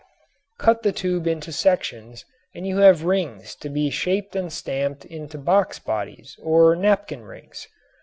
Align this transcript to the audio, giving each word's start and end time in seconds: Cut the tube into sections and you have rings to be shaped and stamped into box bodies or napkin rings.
Cut 0.57 0.81
the 0.81 0.91
tube 0.91 1.27
into 1.27 1.51
sections 1.51 2.25
and 2.55 2.65
you 2.65 2.77
have 2.77 3.03
rings 3.03 3.53
to 3.57 3.69
be 3.69 3.91
shaped 3.91 4.35
and 4.35 4.51
stamped 4.51 5.05
into 5.05 5.37
box 5.37 5.77
bodies 5.77 6.39
or 6.41 6.75
napkin 6.75 7.21
rings. 7.21 7.67